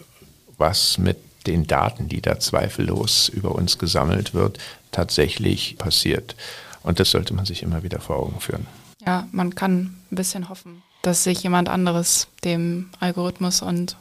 [0.57, 4.59] was mit den Daten, die da zweifellos über uns gesammelt wird,
[4.91, 6.35] tatsächlich passiert.
[6.83, 8.67] Und das sollte man sich immer wieder vor Augen führen.
[9.05, 13.95] Ja, man kann ein bisschen hoffen, dass sich jemand anderes dem Algorithmus und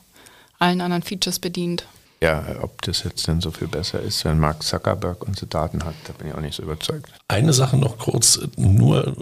[0.58, 1.86] allen anderen Features bedient.
[2.20, 5.94] Ja, ob das jetzt denn so viel besser ist, wenn Mark Zuckerberg unsere Daten hat,
[6.06, 7.12] da bin ich auch nicht so überzeugt.
[7.28, 9.16] Eine Sache noch kurz, nur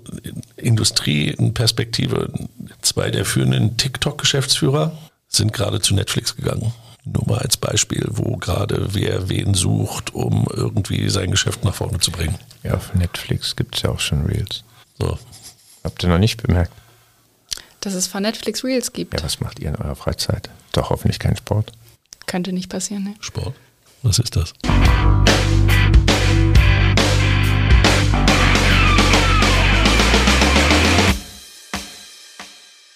[0.56, 2.32] Industrieperspektive.
[2.82, 4.96] Zwei der führenden TikTok-Geschäftsführer
[5.28, 6.72] sind gerade zu Netflix gegangen.
[7.04, 11.98] Nur mal als Beispiel, wo gerade wer wen sucht, um irgendwie sein Geschäft nach vorne
[11.98, 12.38] zu bringen.
[12.62, 14.62] Ja, auf Netflix gibt es ja auch schon Reels.
[14.98, 15.18] So.
[15.82, 16.72] Habt ihr noch nicht bemerkt?
[17.80, 19.12] Dass es von Netflix Reels gibt.
[19.12, 20.48] Ja, was macht ihr in eurer Freizeit?
[20.72, 21.72] Doch hoffentlich kein Sport.
[22.26, 23.14] Könnte nicht passieren, ne?
[23.20, 23.54] Sport.
[24.02, 24.52] Was ist das?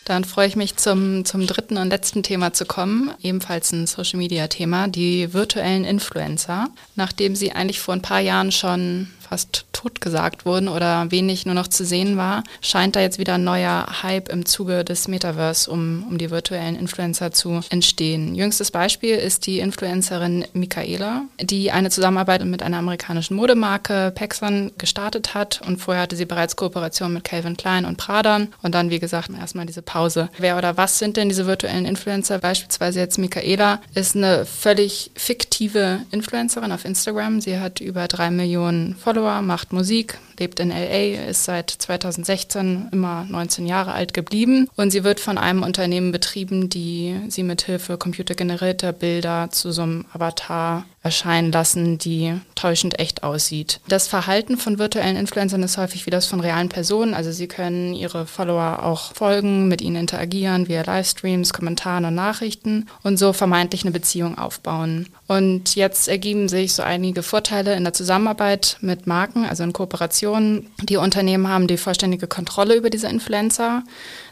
[0.08, 4.88] Dann freue ich mich zum, zum dritten und letzten Thema zu kommen, ebenfalls ein Social-Media-Thema,
[4.88, 6.68] die virtuellen Influencer.
[6.96, 11.68] Nachdem sie eigentlich vor ein paar Jahren schon fast totgesagt wurden oder wenig nur noch
[11.68, 16.04] zu sehen war, scheint da jetzt wieder ein neuer Hype im Zuge des Metaverse um,
[16.08, 18.34] um die virtuellen Influencer zu entstehen.
[18.34, 25.34] Jüngstes Beispiel ist die Influencerin Michaela, die eine Zusammenarbeit mit einer amerikanischen Modemarke Pexon gestartet
[25.34, 28.98] hat und vorher hatte sie bereits Kooperation mit Calvin Klein und Prada und dann, wie
[28.98, 30.28] gesagt, erstmal diese Pause.
[30.38, 32.38] Wer oder was sind denn diese virtuellen Influencer?
[32.38, 37.40] Beispielsweise jetzt Michaela ist eine völlig fiktive Influencerin auf Instagram.
[37.40, 43.24] Sie hat über drei Millionen Follower macht Musik, lebt in LA, ist seit 2016 immer
[43.28, 44.68] 19 Jahre alt geblieben.
[44.76, 49.82] Und sie wird von einem Unternehmen betrieben, die sie mit Hilfe computergenerierter Bilder zu so
[49.82, 53.80] einem Avatar erscheinen lassen, die täuschend echt aussieht.
[53.88, 57.14] Das Verhalten von virtuellen Influencern ist häufig wie das von realen Personen.
[57.14, 62.86] Also sie können ihre Follower auch folgen, mit ihnen interagieren via Livestreams, Kommentaren und Nachrichten
[63.04, 65.06] und so vermeintlich eine Beziehung aufbauen.
[65.28, 70.68] Und jetzt ergeben sich so einige Vorteile in der Zusammenarbeit mit Marken, also in Kooperationen.
[70.82, 73.84] Die Unternehmen haben die vollständige Kontrolle über diese Influencer.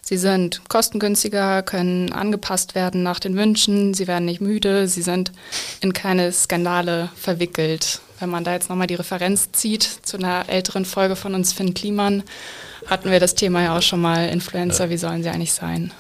[0.09, 5.33] Sie sind kostengünstiger, können angepasst werden nach den Wünschen, sie werden nicht müde, sie sind
[5.81, 8.01] in keine Skandale verwickelt.
[8.21, 11.75] Wenn man da jetzt nochmal die Referenz zieht zu einer älteren Folge von uns, Finn
[11.75, 12.23] Kliman,
[12.87, 15.93] hatten wir das Thema ja auch schon mal, Influencer, wie sollen sie eigentlich sein?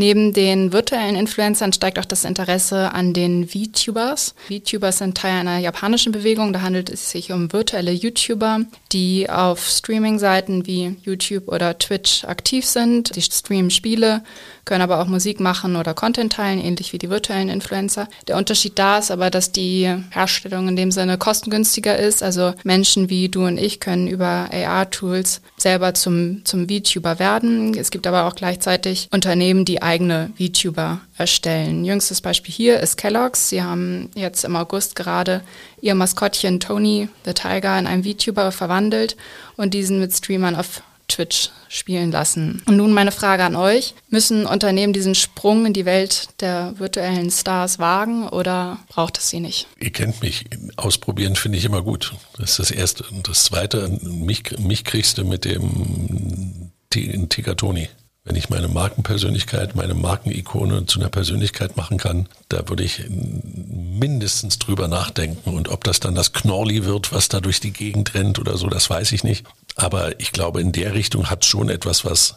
[0.00, 4.36] Neben den virtuellen Influencern steigt auch das Interesse an den VTubers.
[4.46, 6.52] VTubers sind Teil einer japanischen Bewegung.
[6.52, 8.60] Da handelt es sich um virtuelle YouTuber,
[8.92, 13.16] die auf Streaming-Seiten wie YouTube oder Twitch aktiv sind.
[13.16, 14.22] Die streamen Spiele,
[14.68, 18.06] können aber auch Musik machen oder Content teilen, ähnlich wie die virtuellen Influencer.
[18.28, 22.22] Der Unterschied da ist aber, dass die Herstellung in dem Sinne kostengünstiger ist.
[22.22, 27.76] Also Menschen wie du und ich können über AR-Tools selber zum, zum VTuber werden.
[27.78, 31.86] Es gibt aber auch gleichzeitig Unternehmen, die eigene VTuber erstellen.
[31.86, 33.48] Jüngstes Beispiel hier ist Kellogg's.
[33.48, 35.40] Sie haben jetzt im August gerade
[35.80, 39.16] ihr Maskottchen Tony the Tiger in einen VTuber verwandelt
[39.56, 42.62] und diesen mit Streamern auf Twitch spielen lassen.
[42.66, 43.94] Und nun meine Frage an euch.
[44.08, 49.40] Müssen Unternehmen diesen Sprung in die Welt der virtuellen Stars wagen oder braucht es sie
[49.40, 49.66] nicht?
[49.78, 50.44] Ihr kennt mich.
[50.76, 52.14] Ausprobieren finde ich immer gut.
[52.38, 53.04] Das ist das Erste.
[53.10, 57.88] Und das Zweite, mich, mich kriegst du mit dem Tigatoni.
[58.24, 64.58] Wenn ich meine Markenpersönlichkeit, meine Markenikone zu einer Persönlichkeit machen kann, da würde ich mindestens
[64.58, 65.48] drüber nachdenken.
[65.48, 68.66] Und ob das dann das Knorli wird, was da durch die Gegend rennt oder so,
[68.66, 69.46] das weiß ich nicht.
[69.78, 72.36] Aber ich glaube, in der Richtung hat schon etwas, was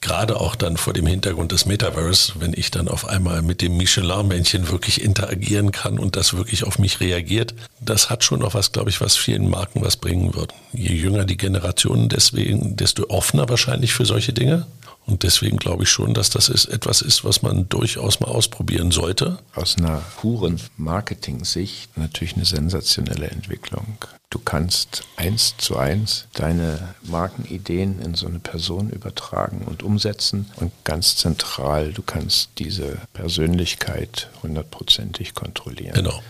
[0.00, 3.76] gerade auch dann vor dem Hintergrund des Metaverse, wenn ich dann auf einmal mit dem
[3.78, 8.72] Michelin-Männchen wirklich interagieren kann und das wirklich auf mich reagiert, das hat schon noch was,
[8.72, 10.52] glaube ich, was vielen Marken was bringen wird.
[10.72, 14.66] Je jünger die Generationen deswegen, desto offener wahrscheinlich für solche Dinge.
[15.06, 18.90] Und deswegen glaube ich schon, dass das ist, etwas ist, was man durchaus mal ausprobieren
[18.90, 19.38] sollte.
[19.54, 23.98] Aus einer puren Marketing-Sicht natürlich eine sensationelle Entwicklung.
[24.30, 30.72] Du kannst eins zu eins deine Markenideen in so eine Person übertragen und umsetzen und
[30.84, 35.94] ganz zentral, du kannst diese Persönlichkeit hundertprozentig kontrollieren.
[35.94, 36.20] Genau.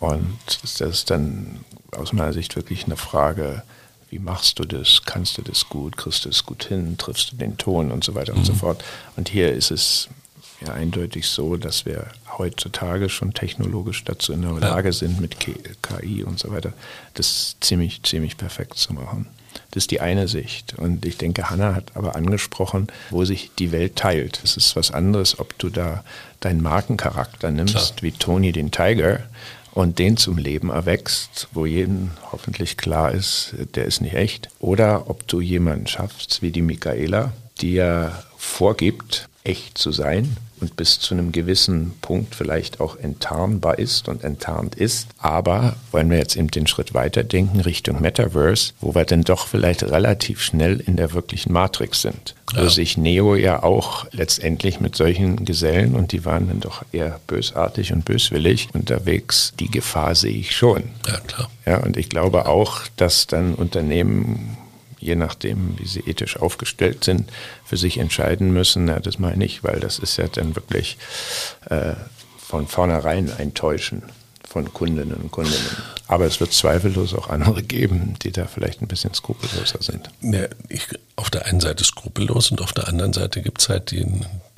[0.00, 3.62] Und das ist dann aus meiner Sicht wirklich eine Frage,
[4.10, 7.36] wie machst du das, kannst du das gut, kriegst du es gut hin, triffst du
[7.36, 8.40] den Ton und so weiter mhm.
[8.40, 8.58] und so mhm.
[8.58, 8.84] fort.
[9.16, 10.08] Und hier ist es
[10.60, 16.24] ja eindeutig so, dass wir heutzutage schon technologisch dazu in der Lage sind, mit KI
[16.24, 16.72] und so weiter,
[17.14, 19.26] das ziemlich, ziemlich perfekt zu machen.
[19.70, 20.74] Das ist die eine Sicht.
[20.74, 24.40] Und ich denke, Hanna hat aber angesprochen, wo sich die Welt teilt.
[24.42, 26.04] Es ist was anderes, ob du da
[26.40, 28.02] deinen Markencharakter nimmst, Klar.
[28.02, 29.20] wie Tony den Tiger,
[29.72, 34.48] und den zum Leben erwächst, wo jedem hoffentlich klar ist, der ist nicht echt.
[34.58, 40.76] Oder ob du jemanden schaffst wie die Michaela, die ja vorgibt, echt zu sein und
[40.76, 45.08] bis zu einem gewissen Punkt vielleicht auch enttarnbar ist und enttarnt ist.
[45.18, 49.82] Aber wollen wir jetzt eben den Schritt weiterdenken Richtung Metaverse, wo wir dann doch vielleicht
[49.82, 52.34] relativ schnell in der wirklichen Matrix sind.
[52.54, 52.64] Ja.
[52.64, 57.20] Wo sich Neo ja auch letztendlich mit solchen Gesellen, und die waren dann doch eher
[57.26, 60.84] bösartig und böswillig unterwegs, die Gefahr sehe ich schon.
[61.06, 61.50] Ja, klar.
[61.64, 64.56] Ja, und ich glaube auch, dass dann Unternehmen
[65.00, 67.30] je nachdem, wie sie ethisch aufgestellt sind,
[67.64, 68.88] für sich entscheiden müssen.
[68.88, 70.98] Ja, das meine ich, weil das ist ja dann wirklich
[71.68, 71.94] äh,
[72.38, 74.02] von vornherein ein Täuschen
[74.46, 75.76] von Kundinnen und Kundinnen.
[76.08, 80.10] Aber es wird zweifellos auch andere geben, die da vielleicht ein bisschen skrupelloser sind.
[80.22, 83.92] Ja, ich, auf der einen Seite skrupellos und auf der anderen Seite gibt es halt
[83.92, 84.04] die,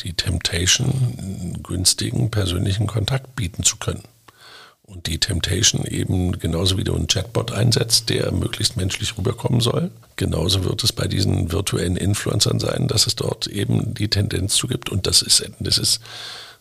[0.01, 4.03] die Temptation, günstigen persönlichen Kontakt bieten zu können
[4.93, 9.91] und die Temptation eben genauso wie du einen Chatbot einsetzt, der möglichst menschlich rüberkommen soll.
[10.17, 14.67] Genauso wird es bei diesen virtuellen Influencern sein, dass es dort eben die Tendenz zu
[14.67, 14.91] gibt.
[14.91, 16.01] Und das ist, das ist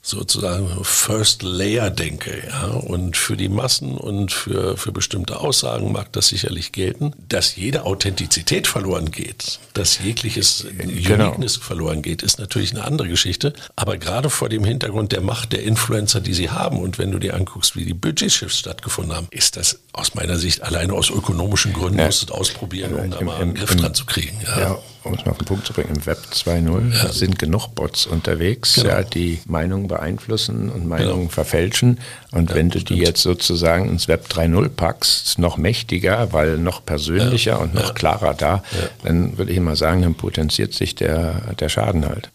[0.01, 2.43] sozusagen First Layer denke.
[2.47, 2.65] Ja?
[2.67, 7.13] Und für die Massen und für, für bestimmte Aussagen mag das sicherlich gelten.
[7.29, 11.25] Dass jede Authentizität verloren geht, dass jegliches genau.
[11.25, 13.53] Uniqueness verloren geht, ist natürlich eine andere Geschichte.
[13.75, 17.19] Aber gerade vor dem Hintergrund der Macht der Influencer, die sie haben und wenn du
[17.19, 21.73] dir anguckst, wie die Budgetshifts stattgefunden haben, ist das aus meiner Sicht alleine aus ökonomischen
[21.73, 22.05] Gründen, ja.
[22.05, 24.39] musst du ausprobieren, um da mal einen Griff im, dran zu kriegen.
[24.45, 24.59] Ja.
[24.59, 27.11] ja um es mal auf den Punkt zu bringen, im Web 2.0 ja.
[27.11, 28.89] sind genug Bots unterwegs, genau.
[28.89, 31.29] ja, die Meinungen beeinflussen und Meinungen genau.
[31.29, 31.99] verfälschen.
[32.31, 32.99] Und ja, wenn du stimmt.
[32.99, 37.57] die jetzt sozusagen ins Web 3.0 packst, noch mächtiger, weil noch persönlicher ja.
[37.57, 38.63] und noch klarer da,
[39.03, 42.29] dann würde ich mal sagen, dann potenziert sich der, der Schaden halt.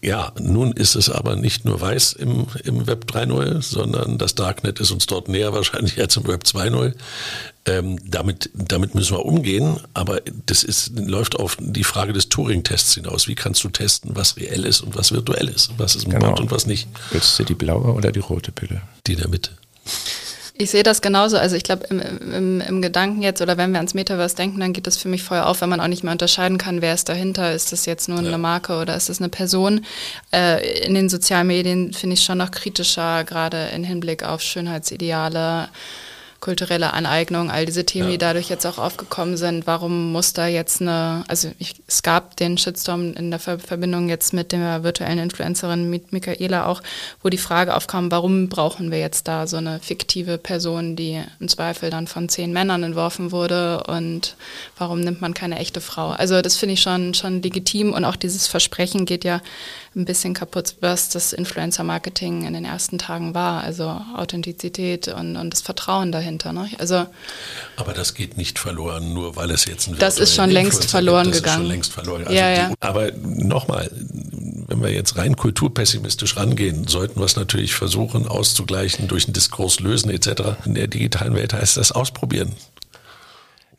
[0.00, 4.80] Ja, nun ist es aber nicht nur weiß im, im Web 3.0, sondern das Darknet
[4.80, 6.94] ist uns dort näher wahrscheinlich als im Web 2.0.
[7.64, 12.94] Ähm, damit, damit müssen wir umgehen, aber das ist, läuft auf die Frage des Turing-Tests
[12.94, 13.28] hinaus.
[13.28, 15.70] Wie kannst du testen, was reell ist und was virtuell ist?
[15.76, 16.30] Was ist ein genau.
[16.30, 16.88] Bot und was nicht?
[17.12, 18.82] Willst du die blaue oder die rote Pille?
[19.06, 19.52] Die in der Mitte.
[20.58, 21.38] Ich sehe das genauso.
[21.38, 24.72] Also ich glaube, im, im, im, Gedanken jetzt oder wenn wir ans Metaverse denken, dann
[24.72, 27.08] geht das für mich vorher auf, wenn man auch nicht mehr unterscheiden kann, wer ist
[27.08, 27.54] dahinter.
[27.54, 28.28] Ist das jetzt nur ja.
[28.28, 29.84] eine Marke oder ist das eine Person?
[30.32, 35.68] Äh, in den sozialen Medien finde ich schon noch kritischer, gerade im Hinblick auf Schönheitsideale
[36.42, 38.12] kulturelle Aneignung, all diese Themen, ja.
[38.12, 39.68] die dadurch jetzt auch aufgekommen sind.
[39.68, 44.32] Warum muss da jetzt eine, also ich, es gab den Shitstorm in der Verbindung jetzt
[44.32, 46.82] mit der virtuellen Influencerin mit Michaela auch,
[47.22, 51.46] wo die Frage aufkam, warum brauchen wir jetzt da so eine fiktive Person, die im
[51.46, 54.34] Zweifel dann von zehn Männern entworfen wurde und
[54.76, 56.10] warum nimmt man keine echte Frau?
[56.10, 59.40] Also das finde ich schon, schon legitim und auch dieses Versprechen geht ja
[59.94, 63.62] ein bisschen kaputt, was das Influencer-Marketing in den ersten Tagen war.
[63.62, 66.52] Also Authentizität und, und das Vertrauen dahinter.
[66.52, 66.70] Ne?
[66.78, 67.06] Also,
[67.76, 71.24] aber das geht nicht verloren, nur weil es jetzt ein Das ist schon längst verloren
[71.24, 71.62] gibt, das gegangen.
[71.62, 72.22] Ist schon längst verloren.
[72.22, 72.68] Also ja, ja.
[72.68, 79.08] Die, aber nochmal, wenn wir jetzt rein kulturpessimistisch rangehen, sollten wir es natürlich versuchen auszugleichen
[79.08, 80.56] durch einen Diskurs lösen etc.
[80.64, 82.52] In der digitalen Welt heißt das ausprobieren.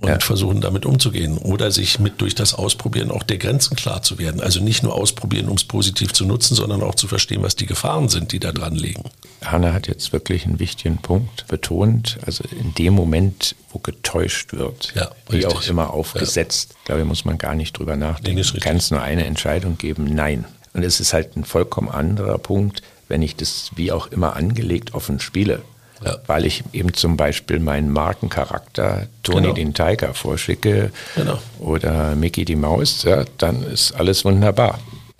[0.03, 0.19] Und ja.
[0.19, 4.41] versuchen damit umzugehen oder sich mit durch das Ausprobieren auch der Grenzen klar zu werden.
[4.41, 7.65] Also nicht nur ausprobieren, um es positiv zu nutzen, sondern auch zu verstehen, was die
[7.65, 9.05] Gefahren sind, die da dran liegen.
[9.41, 12.17] Hanna hat jetzt wirklich einen wichtigen Punkt betont.
[12.25, 16.77] Also in dem Moment, wo getäuscht wird, ja, wie auch immer aufgesetzt, ja.
[16.85, 18.45] glaube ich, muss man gar nicht drüber nachdenken.
[18.53, 20.13] Nee, Kann es nur eine Entscheidung geben?
[20.13, 20.43] Nein.
[20.73, 24.93] Und es ist halt ein vollkommen anderer Punkt, wenn ich das wie auch immer angelegt
[24.95, 25.61] offen spiele
[26.05, 26.17] ja.
[26.27, 29.53] weil ich eben zum Beispiel meinen Markencharakter Tony genau.
[29.53, 31.39] den Tiger vorschicke genau.
[31.59, 34.79] oder Mickey die Maus, ja, dann ist alles wunderbar.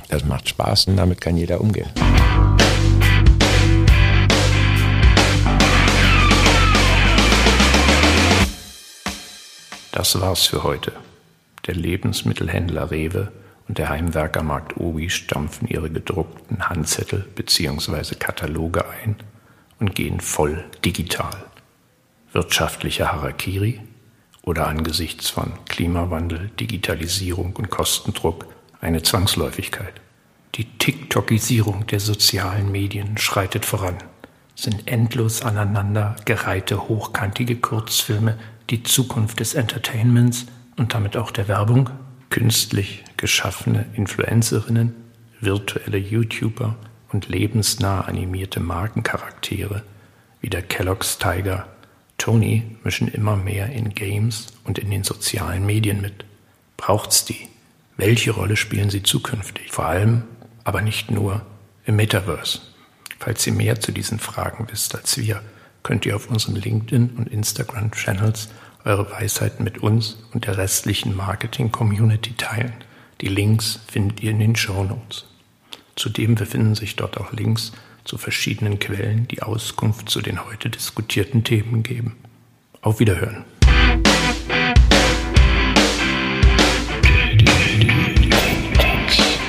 [0.10, 1.90] Das macht Spaß und damit kann jeder umgehen.
[9.92, 10.92] Das war's für heute.
[11.68, 13.32] Der Lebensmittelhändler Rewe
[13.68, 18.16] und der Heimwerkermarkt Obi stampfen ihre gedruckten Handzettel bzw.
[18.16, 19.16] Kataloge ein
[19.80, 21.46] und gehen voll digital.
[22.32, 23.80] Wirtschaftliche Harakiri
[24.44, 28.46] oder angesichts von Klimawandel, Digitalisierung und Kostendruck
[28.82, 29.94] eine Zwangsläufigkeit.
[30.56, 33.98] Die TikTokisierung der sozialen Medien schreitet voran.
[34.56, 38.38] Sind endlos aneinander gereihte hochkantige Kurzfilme
[38.70, 40.46] die Zukunft des Entertainments
[40.78, 41.90] und damit auch der Werbung?
[42.30, 44.94] Künstlich geschaffene Influencerinnen,
[45.40, 46.76] virtuelle YouTuber,
[47.14, 49.84] und lebensnah animierte Markencharaktere
[50.42, 51.68] wie der Kellogg's Tiger,
[52.18, 56.26] Tony mischen immer mehr in Games und in den sozialen Medien mit.
[56.76, 57.48] Braucht's die?
[57.96, 59.72] Welche Rolle spielen sie zukünftig?
[59.72, 60.24] Vor allem,
[60.64, 61.46] aber nicht nur,
[61.86, 62.60] im Metaverse.
[63.20, 65.42] Falls ihr mehr zu diesen Fragen wisst als wir,
[65.82, 68.50] könnt ihr auf unseren LinkedIn und Instagram-Channels
[68.84, 72.74] eure Weisheiten mit uns und der restlichen Marketing-Community teilen.
[73.22, 75.26] Die Links findet ihr in den Show Notes.
[75.96, 77.72] Zudem befinden sich dort auch Links
[78.04, 82.18] zu verschiedenen Quellen, die Auskunft zu den heute diskutierten Themen geben.
[82.82, 83.46] Auf Wiederhören.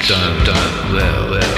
[0.06, 1.53] Da, da,